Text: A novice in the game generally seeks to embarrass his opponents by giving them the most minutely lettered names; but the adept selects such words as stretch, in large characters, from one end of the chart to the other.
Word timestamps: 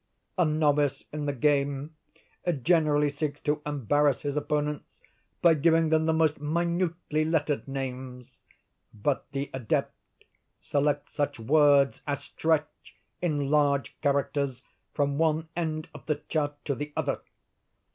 A 0.35 0.45
novice 0.45 1.03
in 1.13 1.27
the 1.27 1.31
game 1.31 1.95
generally 2.63 3.07
seeks 3.09 3.39
to 3.41 3.61
embarrass 3.67 4.21
his 4.23 4.35
opponents 4.35 4.99
by 5.43 5.53
giving 5.53 5.89
them 5.89 6.07
the 6.07 6.11
most 6.11 6.39
minutely 6.41 7.23
lettered 7.23 7.67
names; 7.67 8.39
but 8.95 9.29
the 9.31 9.51
adept 9.53 9.93
selects 10.59 11.13
such 11.13 11.39
words 11.39 12.01
as 12.07 12.21
stretch, 12.23 12.95
in 13.21 13.51
large 13.51 13.95
characters, 14.01 14.63
from 14.91 15.19
one 15.19 15.49
end 15.55 15.87
of 15.93 16.07
the 16.07 16.15
chart 16.15 16.53
to 16.65 16.73
the 16.73 16.91
other. 16.97 17.21